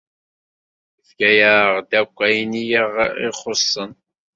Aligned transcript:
Yefka-yaɣ-d 0.97 1.91
akk 2.01 2.17
ayen 2.27 2.53
i 2.61 2.63
ɣ-ixuṣṣen. 2.95 3.91